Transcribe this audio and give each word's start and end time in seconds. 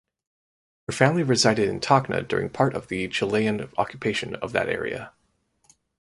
Her 0.87 0.93
family 0.93 1.21
resided 1.21 1.69
in 1.69 1.79
Tacna 1.79 2.27
during 2.27 2.49
part 2.49 2.73
of 2.73 2.87
the 2.87 3.07
Chilean 3.07 3.69
occupation 3.77 4.33
of 4.37 4.51
that 4.51 4.67
area. 4.67 5.11